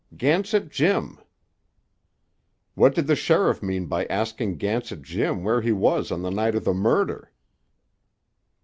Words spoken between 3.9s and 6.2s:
asking Gansett Jim where he was the